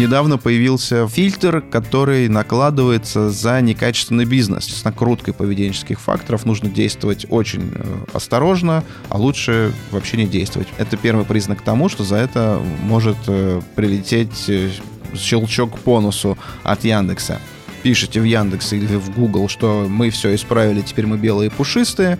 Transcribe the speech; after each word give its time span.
Недавно 0.00 0.38
появился 0.38 1.06
фильтр, 1.08 1.60
который 1.60 2.26
накладывается 2.30 3.28
за 3.28 3.60
некачественный 3.60 4.24
бизнес. 4.24 4.64
С 4.64 4.82
накруткой 4.82 5.34
поведенческих 5.34 6.00
факторов 6.00 6.46
нужно 6.46 6.70
действовать 6.70 7.26
очень 7.28 7.70
э, 7.74 8.06
осторожно, 8.14 8.82
а 9.10 9.18
лучше 9.18 9.74
вообще 9.90 10.16
не 10.16 10.26
действовать. 10.26 10.68
Это 10.78 10.96
первый 10.96 11.26
признак 11.26 11.60
тому, 11.60 11.90
что 11.90 12.02
за 12.02 12.16
это 12.16 12.62
может 12.80 13.18
э, 13.26 13.60
прилететь 13.74 14.48
э, 14.48 14.70
щелчок 15.14 15.78
по 15.80 16.00
носу 16.00 16.38
от 16.62 16.82
Яндекса 16.82 17.38
пишете 17.82 18.22
в 18.22 18.24
Яндекс 18.24 18.72
или 18.72 18.96
в 18.96 19.14
Google, 19.14 19.50
что 19.50 19.84
мы 19.86 20.08
все 20.08 20.34
исправили, 20.34 20.80
теперь 20.80 21.06
мы 21.06 21.18
белые 21.18 21.50
пушистые. 21.50 22.18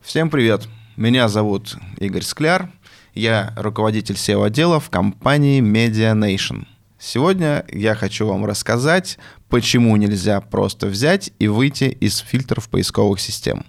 Всем 0.00 0.30
привет! 0.30 0.66
Меня 0.98 1.28
зовут 1.28 1.76
Игорь 1.98 2.24
Скляр. 2.24 2.72
Я 3.14 3.54
руководитель 3.56 4.16
SEO-отдела 4.16 4.80
в 4.80 4.90
компании 4.90 5.62
Media 5.62 6.12
Nation. 6.12 6.66
Сегодня 6.98 7.64
я 7.68 7.94
хочу 7.94 8.26
вам 8.26 8.44
рассказать, 8.44 9.16
почему 9.48 9.94
нельзя 9.94 10.40
просто 10.40 10.88
взять 10.88 11.30
и 11.38 11.46
выйти 11.46 11.84
из 11.84 12.18
фильтров 12.18 12.68
поисковых 12.68 13.20
систем. 13.20 13.64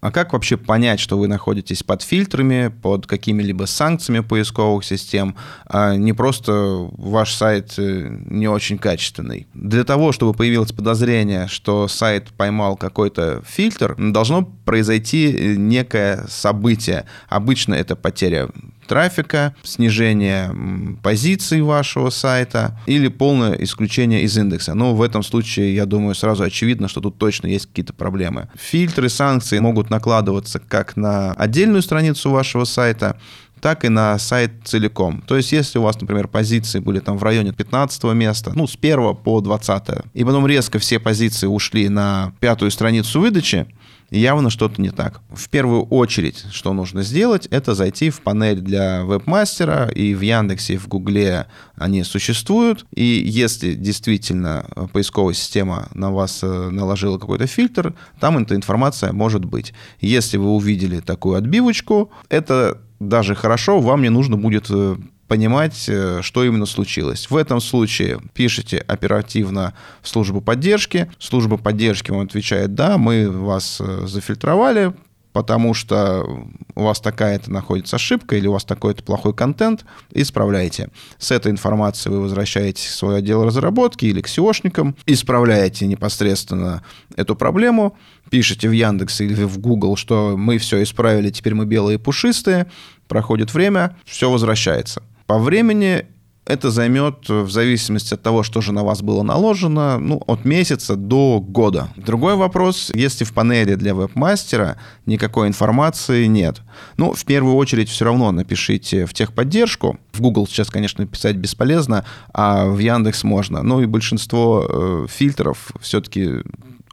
А 0.00 0.10
как 0.10 0.32
вообще 0.32 0.56
понять, 0.56 0.98
что 0.98 1.18
вы 1.18 1.28
находитесь 1.28 1.82
под 1.82 2.02
фильтрами, 2.02 2.72
под 2.82 3.06
какими-либо 3.06 3.66
санкциями 3.66 4.20
поисковых 4.20 4.84
систем, 4.84 5.36
а 5.66 5.94
не 5.94 6.12
просто 6.12 6.52
ваш 6.92 7.34
сайт 7.34 7.74
э, 7.76 8.08
не 8.26 8.48
очень 8.48 8.78
качественный? 8.78 9.46
Для 9.52 9.84
того, 9.84 10.12
чтобы 10.12 10.32
появилось 10.32 10.72
подозрение, 10.72 11.48
что 11.48 11.86
сайт 11.86 12.28
поймал 12.36 12.76
какой-то 12.76 13.42
фильтр, 13.46 13.94
должно 13.98 14.42
произойти 14.64 15.30
э, 15.30 15.54
некое 15.56 16.24
событие. 16.28 17.04
Обычно 17.28 17.74
это 17.74 17.94
потеря 17.94 18.48
трафика, 18.90 19.54
снижение 19.62 20.52
позиций 21.00 21.62
вашего 21.62 22.10
сайта 22.10 22.76
или 22.86 23.06
полное 23.06 23.52
исключение 23.52 24.22
из 24.22 24.36
индекса. 24.36 24.74
Но 24.74 24.96
в 24.96 25.02
этом 25.02 25.22
случае, 25.22 25.76
я 25.76 25.86
думаю, 25.86 26.16
сразу 26.16 26.42
очевидно, 26.42 26.88
что 26.88 27.00
тут 27.00 27.16
точно 27.16 27.46
есть 27.46 27.66
какие-то 27.66 27.92
проблемы. 27.92 28.48
Фильтры, 28.58 29.08
санкции 29.08 29.60
могут 29.60 29.90
накладываться 29.90 30.58
как 30.58 30.96
на 30.96 31.34
отдельную 31.34 31.82
страницу 31.82 32.30
вашего 32.30 32.64
сайта, 32.64 33.16
так 33.60 33.84
и 33.84 33.88
на 33.88 34.18
сайт 34.18 34.52
целиком. 34.64 35.22
То 35.26 35.36
есть, 35.36 35.52
если 35.52 35.78
у 35.78 35.82
вас, 35.82 36.00
например, 36.00 36.28
позиции 36.28 36.80
были 36.80 37.00
там 37.00 37.18
в 37.18 37.22
районе 37.22 37.52
15 37.52 38.04
места, 38.14 38.52
ну, 38.54 38.66
с 38.66 38.76
1 38.76 39.16
по 39.16 39.40
20, 39.40 39.88
и 40.14 40.24
потом 40.24 40.46
резко 40.46 40.78
все 40.78 40.98
позиции 40.98 41.46
ушли 41.46 41.88
на 41.88 42.32
пятую 42.40 42.70
страницу 42.70 43.20
выдачи, 43.20 43.66
явно 44.10 44.50
что-то 44.50 44.80
не 44.82 44.90
так. 44.90 45.20
В 45.30 45.48
первую 45.48 45.84
очередь, 45.84 46.44
что 46.50 46.72
нужно 46.72 47.02
сделать, 47.02 47.46
это 47.46 47.74
зайти 47.74 48.10
в 48.10 48.20
панель 48.20 48.60
для 48.60 49.02
вебмастера, 49.02 49.88
и 49.88 50.14
в 50.14 50.20
Яндексе, 50.20 50.74
и 50.74 50.78
в 50.78 50.88
Гугле 50.88 51.46
они 51.76 52.02
существуют, 52.02 52.86
и 52.94 53.04
если 53.04 53.74
действительно 53.74 54.66
поисковая 54.92 55.34
система 55.34 55.88
на 55.94 56.10
вас 56.10 56.40
э, 56.42 56.70
наложила 56.70 57.18
какой-то 57.18 57.46
фильтр, 57.46 57.94
там 58.18 58.38
эта 58.38 58.54
информация 58.54 59.12
может 59.12 59.44
быть. 59.44 59.72
Если 60.00 60.36
вы 60.36 60.50
увидели 60.50 61.00
такую 61.00 61.36
отбивочку, 61.36 62.10
это 62.28 62.80
даже 63.00 63.34
хорошо, 63.34 63.80
вам 63.80 64.02
не 64.02 64.10
нужно 64.10 64.36
будет 64.36 64.66
э, 64.70 64.96
понимать, 65.26 65.86
э, 65.88 66.20
что 66.22 66.44
именно 66.44 66.66
случилось. 66.66 67.30
В 67.30 67.36
этом 67.36 67.60
случае 67.60 68.20
пишите 68.34 68.78
оперативно 68.78 69.74
в 70.02 70.08
службу 70.08 70.40
поддержки. 70.40 71.10
Служба 71.18 71.56
поддержки 71.56 72.10
вам 72.10 72.20
отвечает, 72.20 72.74
да, 72.74 72.98
мы 72.98 73.30
вас 73.30 73.80
э, 73.80 74.06
зафильтровали, 74.06 74.92
потому 75.32 75.74
что 75.74 76.26
у 76.74 76.82
вас 76.82 77.00
такая-то 77.00 77.50
находится 77.50 77.96
ошибка 77.96 78.36
или 78.36 78.46
у 78.46 78.52
вас 78.52 78.64
такой-то 78.64 79.02
плохой 79.02 79.34
контент, 79.34 79.84
исправляйте. 80.12 80.88
С 81.18 81.30
этой 81.30 81.52
информацией 81.52 82.14
вы 82.14 82.22
возвращаетесь 82.22 82.86
в 82.86 82.94
свой 82.94 83.18
отдел 83.18 83.44
разработки 83.44 84.06
или 84.06 84.20
к 84.20 84.26
SEOшникам, 84.26 84.96
исправляете 85.06 85.86
непосредственно 85.86 86.82
эту 87.16 87.36
проблему, 87.36 87.96
пишете 88.30 88.68
в 88.68 88.72
Яндекс 88.72 89.20
или 89.20 89.44
в 89.44 89.58
Google, 89.58 89.96
что 89.96 90.36
мы 90.36 90.58
все 90.58 90.82
исправили, 90.82 91.30
теперь 91.30 91.54
мы 91.54 91.66
белые 91.66 91.98
пушистые, 91.98 92.70
проходит 93.08 93.52
время, 93.54 93.96
все 94.04 94.30
возвращается. 94.30 95.02
По 95.26 95.38
времени 95.38 96.06
это 96.50 96.70
займет, 96.70 97.28
в 97.28 97.48
зависимости 97.50 98.14
от 98.14 98.22
того, 98.22 98.42
что 98.42 98.60
же 98.60 98.72
на 98.72 98.82
вас 98.82 99.02
было 99.02 99.22
наложено, 99.22 99.98
ну, 99.98 100.22
от 100.26 100.44
месяца 100.44 100.96
до 100.96 101.40
года. 101.40 101.88
Другой 101.96 102.34
вопрос, 102.34 102.90
если 102.94 103.24
в 103.24 103.32
панели 103.32 103.76
для 103.76 103.94
веб-мастера 103.94 104.76
никакой 105.06 105.48
информации 105.48 106.26
нет. 106.26 106.60
Ну, 106.96 107.12
в 107.12 107.24
первую 107.24 107.54
очередь, 107.54 107.88
все 107.88 108.04
равно 108.04 108.32
напишите 108.32 109.06
в 109.06 109.14
техподдержку. 109.14 109.98
В 110.12 110.20
Google 110.20 110.46
сейчас, 110.46 110.70
конечно, 110.70 111.06
писать 111.06 111.36
бесполезно, 111.36 112.04
а 112.34 112.66
в 112.66 112.78
Яндекс 112.78 113.24
можно. 113.24 113.62
Ну 113.62 113.80
и 113.80 113.86
большинство 113.86 114.66
э, 114.68 115.06
фильтров 115.08 115.70
все-таки 115.80 116.42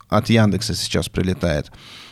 от 0.09 0.29
Яндекса 0.29 0.75
сейчас 0.75 1.09
прилетает 1.09 1.71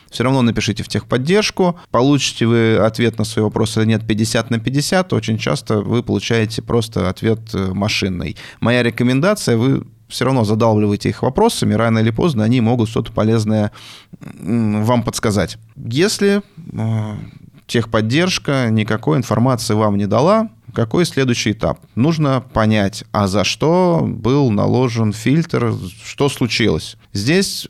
все 0.10 0.24
равно 0.24 0.42
напишите 0.42 0.84
в 0.84 0.88
техподдержку. 0.88 1.80
Получите 1.92 2.46
вы 2.46 2.78
ответ 2.78 3.18
на 3.18 3.24
свой 3.24 3.44
вопрос 3.44 3.78
или 3.78 3.86
нет 3.86 4.06
50 4.08 4.50
на 4.50 4.60
50, 4.60 5.14
очень 5.14 5.38
часто 5.38 5.82
вы 5.82 6.04
получаете 6.04 6.62
просто 6.62 7.10
ответ 7.10 7.40
э, 7.54 7.74
машинный. 7.74 8.38
Моя 8.60 8.84
рекомендация, 8.84 9.58
вы 9.58 9.86
все 10.08 10.26
равно 10.26 10.44
задалбливаете 10.44 11.10
их 11.10 11.24
вопросами, 11.24 11.74
рано 11.74 12.00
или 12.00 12.12
поздно 12.12 12.44
они 12.44 12.62
могут 12.62 12.90
что-то 12.90 13.12
полезное 13.12 13.72
вам 14.20 15.04
подсказать. 15.04 15.58
Если 15.76 16.42
э, 16.74 17.16
техподдержка 17.68 18.70
никакой 18.70 19.18
информации 19.18 19.74
вам 19.74 19.98
не 19.98 20.06
дала, 20.06 20.50
какой 20.74 21.06
следующий 21.06 21.54
этап? 21.54 21.80
Нужно 21.96 22.42
понять, 22.42 23.06
а 23.12 23.28
за 23.28 23.44
что 23.44 24.06
был 24.06 24.52
наложен 24.52 25.14
фильтр, 25.14 25.74
что 26.04 26.30
случилось. 26.30 26.98
Здесь 27.14 27.70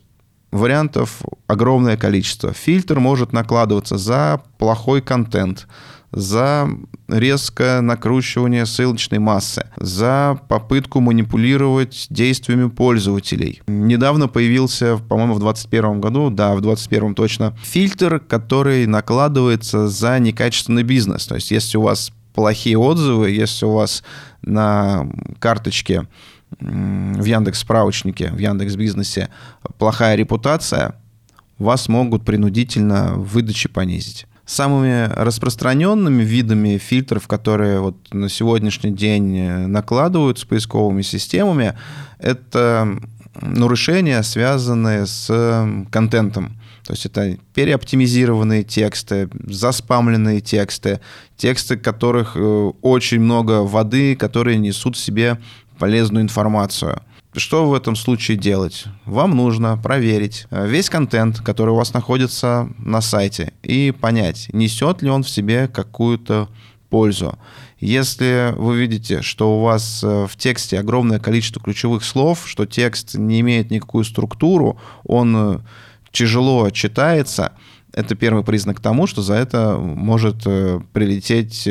Вариантов 0.52 1.22
огромное 1.46 1.96
количество. 1.96 2.52
Фильтр 2.52 3.00
может 3.00 3.32
накладываться 3.32 3.98
за 3.98 4.42
плохой 4.58 5.02
контент, 5.02 5.66
за 6.12 6.68
резкое 7.08 7.80
накручивание 7.80 8.64
ссылочной 8.64 9.18
массы, 9.18 9.66
за 9.76 10.38
попытку 10.48 11.00
манипулировать 11.00 12.06
действиями 12.10 12.68
пользователей. 12.68 13.60
Недавно 13.66 14.28
появился, 14.28 14.96
по-моему, 14.96 15.34
в 15.34 15.40
2021 15.40 16.00
году, 16.00 16.30
да, 16.30 16.54
в 16.54 16.60
2021 16.60 17.14
точно, 17.14 17.56
фильтр, 17.62 18.20
который 18.20 18.86
накладывается 18.86 19.88
за 19.88 20.18
некачественный 20.18 20.84
бизнес. 20.84 21.26
То 21.26 21.34
есть, 21.34 21.50
если 21.50 21.76
у 21.76 21.82
вас 21.82 22.12
плохие 22.34 22.78
отзывы, 22.78 23.30
если 23.30 23.66
у 23.66 23.72
вас 23.72 24.04
на 24.42 25.08
карточке 25.38 26.06
в 26.60 27.24
Яндекс 27.24 27.60
справочнике, 27.60 28.30
в 28.30 28.38
Яндекс 28.38 28.76
бизнесе 28.76 29.28
плохая 29.78 30.16
репутация, 30.16 30.94
вас 31.58 31.88
могут 31.88 32.24
принудительно 32.24 33.14
в 33.14 33.32
выдаче 33.32 33.68
понизить. 33.68 34.26
Самыми 34.44 35.12
распространенными 35.12 36.22
видами 36.22 36.78
фильтров, 36.78 37.26
которые 37.26 37.80
вот 37.80 37.96
на 38.12 38.28
сегодняшний 38.28 38.92
день 38.92 39.36
э, 39.36 39.66
накладываются 39.66 40.46
поисковыми 40.46 41.02
системами, 41.02 41.76
это 42.18 42.96
нарушения, 43.40 44.22
связанные 44.22 45.06
с 45.06 45.86
контентом. 45.90 46.60
То 46.86 46.92
есть 46.92 47.04
это 47.06 47.36
переоптимизированные 47.54 48.62
тексты, 48.62 49.28
заспамленные 49.46 50.40
тексты, 50.40 51.00
тексты, 51.36 51.76
которых 51.76 52.36
э, 52.36 52.72
очень 52.80 53.18
много 53.18 53.62
воды, 53.62 54.14
которые 54.14 54.58
несут 54.58 54.94
в 54.94 55.00
себе 55.00 55.38
полезную 55.78 56.22
информацию. 56.22 57.02
Что 57.36 57.68
в 57.68 57.74
этом 57.74 57.96
случае 57.96 58.38
делать? 58.38 58.86
Вам 59.04 59.36
нужно 59.36 59.76
проверить 59.76 60.46
э, 60.50 60.66
весь 60.66 60.88
контент, 60.88 61.40
который 61.40 61.70
у 61.70 61.76
вас 61.76 61.92
находится 61.92 62.70
на 62.78 63.02
сайте, 63.02 63.52
и 63.62 63.92
понять, 63.92 64.48
несет 64.54 65.02
ли 65.02 65.10
он 65.10 65.22
в 65.22 65.28
себе 65.28 65.68
какую-то 65.68 66.48
пользу. 66.88 67.38
Если 67.78 68.54
вы 68.56 68.78
видите, 68.78 69.20
что 69.20 69.58
у 69.58 69.62
вас 69.62 70.02
э, 70.02 70.26
в 70.26 70.34
тексте 70.36 70.78
огромное 70.78 71.18
количество 71.18 71.60
ключевых 71.60 72.04
слов, 72.04 72.44
что 72.46 72.64
текст 72.64 73.16
не 73.16 73.40
имеет 73.40 73.70
никакую 73.70 74.04
структуру, 74.04 74.80
он 75.04 75.36
э, 75.36 75.58
тяжело 76.12 76.70
читается, 76.70 77.52
это 77.92 78.14
первый 78.14 78.44
признак 78.44 78.80
тому, 78.80 79.06
что 79.06 79.20
за 79.20 79.34
это 79.34 79.76
может 79.76 80.44
прилететь 80.44 81.68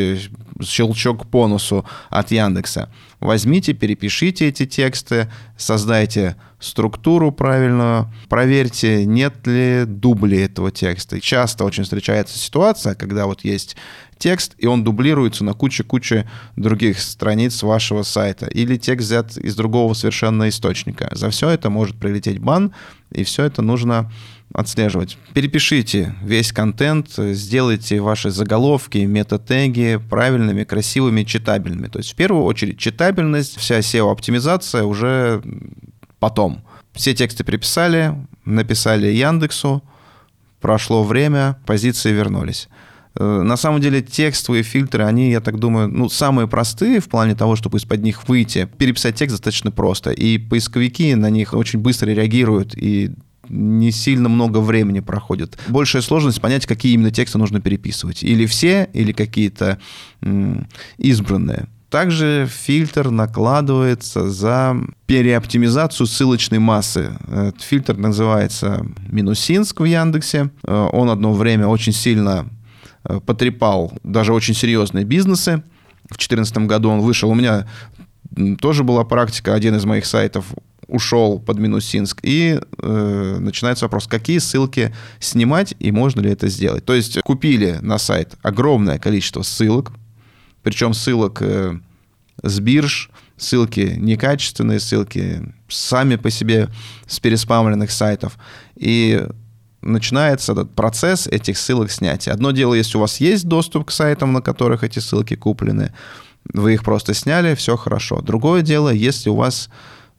щелчок 0.63 1.27
по 1.27 1.47
носу 1.47 1.85
от 2.09 2.31
Яндекса. 2.31 2.89
Возьмите, 3.19 3.73
перепишите 3.73 4.47
эти 4.47 4.65
тексты, 4.65 5.29
создайте 5.57 6.35
структуру 6.59 7.31
правильную, 7.31 8.11
проверьте, 8.29 9.05
нет 9.05 9.45
ли 9.45 9.83
дубли 9.85 10.39
этого 10.39 10.71
текста. 10.71 11.19
Часто 11.19 11.63
очень 11.65 11.83
встречается 11.83 12.37
ситуация, 12.37 12.95
когда 12.95 13.25
вот 13.25 13.43
есть 13.43 13.75
текст, 14.17 14.55
и 14.57 14.67
он 14.67 14.83
дублируется 14.83 15.43
на 15.43 15.53
куче-куче 15.53 16.29
других 16.55 16.99
страниц 16.99 17.61
вашего 17.63 18.03
сайта. 18.03 18.47
Или 18.47 18.77
текст 18.77 19.07
взят 19.07 19.37
из 19.37 19.55
другого 19.55 19.93
совершенно 19.93 20.47
источника. 20.49 21.09
За 21.11 21.29
все 21.29 21.49
это 21.49 21.69
может 21.69 21.97
прилететь 21.97 22.39
бан, 22.39 22.73
и 23.11 23.23
все 23.23 23.43
это 23.43 23.61
нужно 23.61 24.11
отслеживать. 24.53 25.17
Перепишите 25.33 26.15
весь 26.23 26.51
контент, 26.51 27.09
сделайте 27.17 27.99
ваши 27.99 28.31
заголовки, 28.31 28.99
метатеги 28.99 29.99
правильными, 30.09 30.63
красивыми, 30.63 31.23
читабельными. 31.23 31.87
То 31.87 31.99
есть 31.99 32.13
в 32.13 32.15
первую 32.15 32.43
очередь 32.45 32.79
читабельность, 32.79 33.57
вся 33.57 33.79
SEO-оптимизация 33.79 34.83
уже 34.83 35.41
потом. 36.19 36.63
Все 36.93 37.13
тексты 37.13 37.43
переписали, 37.43 38.15
написали 38.45 39.07
Яндексу, 39.07 39.83
прошло 40.61 41.03
время, 41.03 41.57
позиции 41.65 42.11
вернулись. 42.11 42.69
Э, 43.17 43.41
на 43.41 43.57
самом 43.57 43.81
деле 43.81 44.01
текстовые 44.01 44.63
фильтры, 44.63 45.03
они, 45.03 45.31
я 45.31 45.41
так 45.41 45.59
думаю, 45.59 45.87
ну, 45.87 46.09
самые 46.09 46.47
простые 46.47 46.99
в 46.99 47.07
плане 47.09 47.35
того, 47.35 47.55
чтобы 47.55 47.77
из-под 47.77 48.01
них 48.01 48.27
выйти. 48.27 48.69
Переписать 48.77 49.15
текст 49.15 49.35
достаточно 49.35 49.71
просто, 49.71 50.11
и 50.11 50.37
поисковики 50.37 51.15
на 51.15 51.29
них 51.29 51.53
очень 51.53 51.79
быстро 51.79 52.09
реагируют 52.09 52.75
и 52.75 53.11
не 53.49 53.91
сильно 53.91 54.29
много 54.29 54.59
времени 54.59 54.99
проходит. 54.99 55.57
Большая 55.67 56.01
сложность 56.01 56.41
понять, 56.41 56.65
какие 56.65 56.93
именно 56.93 57.11
тексты 57.11 57.37
нужно 57.37 57.61
переписывать. 57.61 58.23
Или 58.23 58.45
все, 58.45 58.89
или 58.93 59.11
какие-то 59.11 59.79
избранные. 60.97 61.67
Также 61.89 62.49
фильтр 62.51 63.09
накладывается 63.09 64.27
за 64.29 64.75
переоптимизацию 65.05 66.07
ссылочной 66.07 66.59
массы. 66.59 67.17
Этот 67.27 67.61
фильтр 67.61 67.95
называется 67.95 68.85
Минусинск 69.07 69.79
в 69.79 69.85
Яндексе. 69.85 70.49
Э, 70.63 70.89
он 70.91 71.09
одно 71.09 71.31
время 71.31 71.67
очень 71.67 71.93
сильно 71.93 72.49
э, 73.05 73.21
потрепал 73.25 73.93
даже 74.03 74.33
очень 74.33 74.55
серьезные 74.55 75.05
бизнесы. 75.05 75.63
В 76.05 76.17
2014 76.17 76.57
году 76.67 76.89
он 76.89 76.99
вышел. 76.99 77.29
У 77.29 77.35
меня 77.35 77.65
тоже 78.59 78.83
была 78.83 79.05
практика. 79.05 79.53
Один 79.53 79.75
из 79.75 79.85
моих 79.85 80.05
сайтов 80.05 80.47
ушел 80.87 81.39
под 81.39 81.57
Минусинск, 81.59 82.19
и 82.23 82.59
э, 82.77 83.37
начинается 83.39 83.85
вопрос, 83.85 84.07
какие 84.07 84.37
ссылки 84.37 84.93
снимать 85.19 85.75
и 85.79 85.91
можно 85.91 86.21
ли 86.21 86.31
это 86.31 86.47
сделать. 86.47 86.85
То 86.85 86.93
есть 86.93 87.21
купили 87.21 87.79
на 87.81 87.97
сайт 87.97 88.35
огромное 88.41 88.99
количество 88.99 89.41
ссылок, 89.41 89.91
причем 90.63 90.93
ссылок 90.93 91.41
э, 91.41 91.79
с 92.43 92.59
бирж, 92.59 93.09
ссылки 93.37 93.95
некачественные, 93.97 94.79
ссылки 94.79 95.53
сами 95.67 96.15
по 96.15 96.29
себе 96.29 96.69
с 97.07 97.19
переспамленных 97.19 97.91
сайтов. 97.91 98.37
И 98.75 99.25
начинается 99.81 100.53
этот 100.53 100.73
процесс 100.73 101.27
этих 101.27 101.57
ссылок 101.57 101.91
снятия. 101.91 102.33
Одно 102.33 102.51
дело, 102.51 102.73
если 102.73 102.97
у 102.97 103.01
вас 103.01 103.19
есть 103.19 103.45
доступ 103.47 103.85
к 103.85 103.91
сайтам, 103.91 104.33
на 104.33 104.41
которых 104.41 104.83
эти 104.83 104.99
ссылки 104.99 105.35
куплены, 105.35 105.93
вы 106.53 106.73
их 106.73 106.83
просто 106.83 107.13
сняли, 107.13 107.55
все 107.55 107.75
хорошо. 107.75 108.21
Другое 108.21 108.61
дело, 108.61 108.89
если 108.89 109.29
у 109.29 109.35
вас 109.35 109.69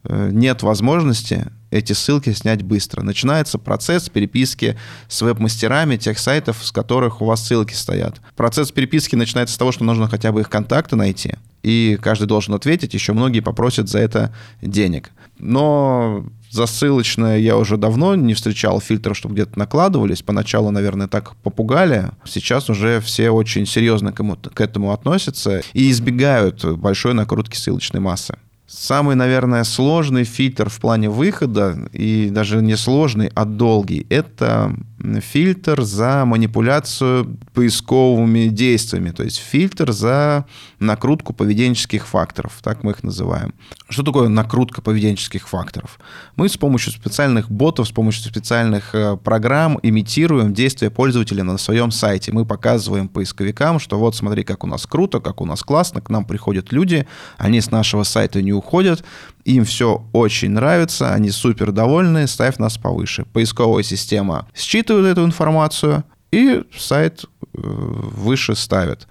нет 0.08 0.62
возможности 0.62 1.46
эти 1.70 1.92
ссылки 1.92 2.32
снять 2.32 2.62
быстро. 2.62 3.02
Начинается 3.02 3.58
процесс 3.58 4.08
переписки 4.08 4.76
с 5.08 5.20
веб-мастерами 5.22 5.96
тех 5.96 6.18
сайтов, 6.18 6.64
с 6.64 6.72
которых 6.72 7.20
у 7.20 7.26
вас 7.26 7.44
ссылки 7.44 7.74
стоят. 7.74 8.20
Процесс 8.36 8.70
переписки 8.70 9.16
начинается 9.16 9.54
с 9.54 9.58
того, 9.58 9.72
что 9.72 9.84
нужно 9.84 10.08
хотя 10.08 10.32
бы 10.32 10.40
их 10.40 10.48
контакты 10.48 10.96
найти, 10.96 11.34
и 11.62 11.98
каждый 12.00 12.26
должен 12.26 12.54
ответить, 12.54 12.94
еще 12.94 13.12
многие 13.12 13.40
попросят 13.40 13.88
за 13.88 13.98
это 13.98 14.34
денег. 14.62 15.10
Но 15.38 16.24
за 16.50 16.66
ссылочное 16.66 17.38
я 17.38 17.56
уже 17.56 17.76
давно 17.76 18.14
не 18.14 18.34
встречал 18.34 18.80
фильтров, 18.80 19.16
чтобы 19.16 19.34
где-то 19.34 19.58
накладывались. 19.58 20.22
Поначалу, 20.22 20.70
наверное, 20.70 21.08
так 21.08 21.36
попугали. 21.36 22.10
Сейчас 22.24 22.70
уже 22.70 23.00
все 23.00 23.30
очень 23.30 23.66
серьезно 23.66 24.12
к 24.12 24.60
этому 24.60 24.92
относятся 24.92 25.62
и 25.74 25.90
избегают 25.90 26.64
большой 26.64 27.12
накрутки 27.12 27.56
ссылочной 27.56 28.00
массы. 28.00 28.38
Самый, 28.66 29.14
наверное, 29.14 29.62
сложный 29.62 30.24
фильтр 30.24 30.68
в 30.68 30.80
плане 30.80 31.08
выхода, 31.08 31.88
и 31.92 32.30
даже 32.30 32.60
не 32.62 32.76
сложный, 32.76 33.30
а 33.34 33.44
долгий, 33.44 34.06
это 34.10 34.74
фильтр 35.20 35.82
за 35.82 36.24
манипуляцию 36.24 37.38
поисковыми 37.52 38.48
действиями, 38.48 39.10
то 39.10 39.22
есть 39.22 39.38
фильтр 39.38 39.92
за 39.92 40.46
накрутку 40.78 41.32
поведенческих 41.32 42.06
факторов, 42.06 42.58
так 42.62 42.82
мы 42.82 42.92
их 42.92 43.02
называем. 43.02 43.54
Что 43.88 44.02
такое 44.02 44.28
накрутка 44.28 44.82
поведенческих 44.82 45.48
факторов? 45.48 45.98
Мы 46.36 46.48
с 46.48 46.56
помощью 46.56 46.92
специальных 46.92 47.50
ботов, 47.50 47.88
с 47.88 47.90
помощью 47.90 48.24
специальных 48.24 48.94
э, 48.94 49.16
программ 49.16 49.78
имитируем 49.82 50.54
действия 50.54 50.90
пользователя 50.90 51.44
на 51.44 51.58
своем 51.58 51.90
сайте. 51.90 52.32
Мы 52.32 52.44
показываем 52.46 53.08
поисковикам, 53.08 53.78
что 53.78 53.98
вот 53.98 54.16
смотри, 54.16 54.44
как 54.44 54.64
у 54.64 54.66
нас 54.66 54.86
круто, 54.86 55.20
как 55.20 55.40
у 55.40 55.44
нас 55.44 55.62
классно, 55.62 56.00
к 56.00 56.10
нам 56.10 56.24
приходят 56.24 56.72
люди, 56.72 57.06
они 57.36 57.60
с 57.60 57.70
нашего 57.70 58.02
сайта 58.02 58.42
не 58.42 58.52
уходят, 58.52 59.04
им 59.46 59.64
все 59.64 60.04
очень 60.12 60.50
нравится, 60.50 61.14
они 61.14 61.30
супер 61.30 61.70
довольны, 61.70 62.26
ставь 62.26 62.58
нас 62.58 62.78
повыше. 62.78 63.24
Поисковая 63.32 63.84
система 63.84 64.48
считывает 64.54 65.06
эту 65.06 65.24
информацию 65.24 66.02
и 66.32 66.64
сайт 66.76 67.24
э, 67.24 67.28
выше 67.62 68.56
ставит. 68.56 69.06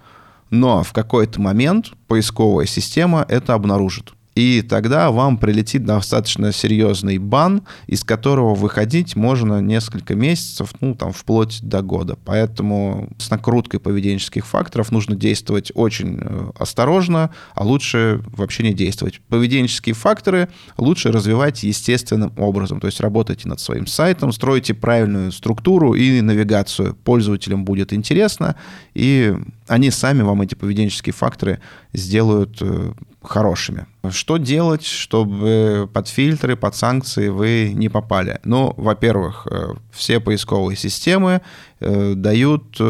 Но 0.50 0.82
в 0.82 0.92
какой-то 0.92 1.40
момент 1.40 1.92
поисковая 2.06 2.66
система 2.66 3.24
это 3.28 3.54
обнаружит 3.54 4.12
и 4.36 4.60
тогда 4.60 5.10
вам 5.10 5.38
прилетит 5.38 5.86
достаточно 5.86 6.52
серьезный 6.52 7.16
бан, 7.16 7.62
из 7.86 8.04
которого 8.04 8.54
выходить 8.54 9.16
можно 9.16 9.62
несколько 9.62 10.14
месяцев, 10.14 10.74
ну, 10.80 10.94
там, 10.94 11.12
вплоть 11.12 11.60
до 11.62 11.80
года. 11.80 12.18
Поэтому 12.22 13.08
с 13.16 13.30
накруткой 13.30 13.80
поведенческих 13.80 14.46
факторов 14.46 14.92
нужно 14.92 15.16
действовать 15.16 15.72
очень 15.74 16.18
э, 16.20 16.50
осторожно, 16.58 17.30
а 17.54 17.64
лучше 17.64 18.20
вообще 18.26 18.62
не 18.62 18.74
действовать. 18.74 19.22
Поведенческие 19.28 19.94
факторы 19.94 20.50
лучше 20.76 21.10
развивать 21.12 21.62
естественным 21.62 22.34
образом, 22.36 22.78
то 22.78 22.88
есть 22.88 23.00
работайте 23.00 23.48
над 23.48 23.58
своим 23.58 23.86
сайтом, 23.86 24.32
стройте 24.32 24.74
правильную 24.74 25.32
структуру 25.32 25.94
и 25.94 26.20
навигацию. 26.20 26.94
Пользователям 27.04 27.64
будет 27.64 27.94
интересно, 27.94 28.56
и 28.92 29.34
они 29.68 29.90
сами 29.90 30.22
вам 30.22 30.42
эти 30.42 30.54
поведенческие 30.54 31.12
факторы 31.12 31.60
сделают 31.92 32.58
э, 32.60 32.92
хорошими. 33.22 33.86
Что 34.10 34.36
делать, 34.36 34.84
чтобы 34.84 35.88
под 35.92 36.08
фильтры, 36.08 36.56
под 36.56 36.76
санкции 36.76 37.28
вы 37.28 37.72
не 37.74 37.88
попали? 37.88 38.38
Ну, 38.44 38.72
во-первых, 38.76 39.46
э, 39.50 39.74
все 39.90 40.20
поисковые 40.20 40.76
системы 40.76 41.40
э, 41.80 42.14
дают 42.14 42.80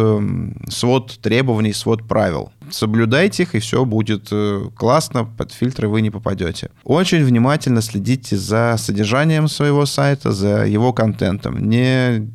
свод 0.68 1.18
требований, 1.20 1.72
свод 1.72 2.06
правил. 2.06 2.52
Соблюдайте 2.70 3.44
их, 3.44 3.54
и 3.54 3.60
все 3.60 3.84
будет 3.84 4.30
классно, 4.76 5.24
под 5.24 5.52
фильтры 5.52 5.88
вы 5.88 6.00
не 6.00 6.10
попадете. 6.10 6.70
Очень 6.84 7.24
внимательно 7.24 7.80
следите 7.80 8.36
за 8.36 8.76
содержанием 8.76 9.48
своего 9.48 9.86
сайта, 9.86 10.32
за 10.32 10.66
его 10.66 10.92
контентом. 10.92 11.68
Не 11.68 12.28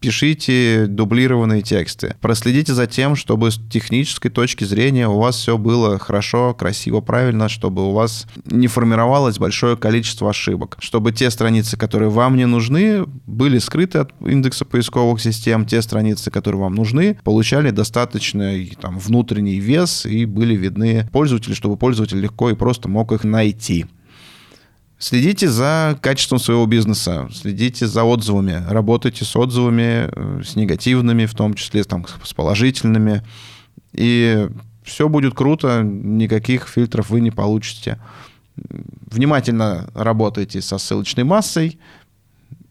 пишите 0.00 0.86
дублированные 0.88 1.62
тексты. 1.62 2.16
Проследите 2.20 2.74
за 2.74 2.86
тем, 2.86 3.16
чтобы 3.16 3.50
с 3.50 3.60
технической 3.70 4.30
точки 4.30 4.64
зрения 4.64 5.08
у 5.08 5.18
вас 5.18 5.36
все 5.36 5.58
было 5.58 5.98
хорошо, 5.98 6.54
красиво, 6.54 7.00
правильно, 7.00 7.48
чтобы 7.48 7.88
у 7.88 7.92
вас 7.92 8.26
не 8.46 8.66
формировалось 8.66 9.38
большое 9.38 9.76
количество 9.76 10.30
ошибок. 10.30 10.76
Чтобы 10.80 11.12
те 11.12 11.30
страницы, 11.30 11.76
которые 11.76 12.10
вам 12.10 12.36
не 12.36 12.46
нужны, 12.46 13.04
были 13.26 13.58
скрыты 13.58 13.98
от 13.98 14.12
индекса 14.20 14.64
поисковых 14.64 15.20
систем, 15.20 15.66
те 15.66 15.82
страницы, 15.82 16.30
которые 16.30 16.62
вам 16.62 16.74
нужны, 16.74 17.18
получали 17.22 17.70
достаточный 17.70 18.76
там, 18.80 18.98
внутренний 18.98 19.60
вес 19.60 20.06
и 20.06 20.24
были 20.24 20.56
видны 20.56 21.08
пользователю, 21.12 21.54
чтобы 21.54 21.76
пользователь 21.76 22.20
легко 22.20 22.50
и 22.50 22.54
просто 22.54 22.88
мог 22.88 23.12
их 23.12 23.24
найти. 23.24 23.86
Следите 25.00 25.48
за 25.48 25.98
качеством 26.02 26.38
своего 26.38 26.66
бизнеса, 26.66 27.26
следите 27.32 27.86
за 27.86 28.04
отзывами, 28.04 28.62
работайте 28.68 29.24
с 29.24 29.34
отзывами, 29.34 30.10
э, 30.12 30.42
с 30.44 30.56
негативными, 30.56 31.24
в 31.24 31.34
том 31.34 31.54
числе 31.54 31.84
там, 31.84 32.04
с 32.22 32.34
положительными. 32.34 33.22
И 33.94 34.46
все 34.82 35.08
будет 35.08 35.32
круто, 35.32 35.82
никаких 35.82 36.68
фильтров 36.68 37.08
вы 37.08 37.20
не 37.22 37.30
получите. 37.30 37.98
Внимательно 39.10 39.88
работайте 39.94 40.60
со 40.60 40.76
ссылочной 40.76 41.24
массой 41.24 41.78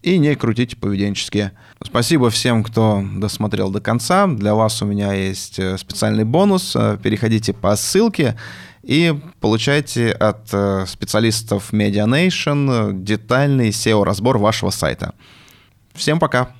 и 0.03 0.19
не 0.19 0.35
крутите 0.35 0.75
поведенческие. 0.75 1.53
Спасибо 1.83 2.29
всем, 2.29 2.63
кто 2.63 3.03
досмотрел 3.15 3.71
до 3.71 3.81
конца. 3.81 4.27
Для 4.27 4.53
вас 4.53 4.83
у 4.83 4.85
меня 4.85 5.13
есть 5.13 5.57
э, 5.57 5.79
специальный 5.79 6.25
бонус. 6.25 6.75
Э, 6.75 6.99
переходите 7.01 7.53
по 7.53 7.75
ссылке 7.75 8.37
и 8.83 9.13
получаете 9.39 10.11
от 10.11 10.49
э, 10.53 10.85
специалистов 10.87 11.73
MediaNation 11.73 12.93
детальный 12.93 13.69
SEO-разбор 13.69 14.37
вашего 14.37 14.69
сайта. 14.69 15.13
Всем 15.93 16.19
пока! 16.19 16.58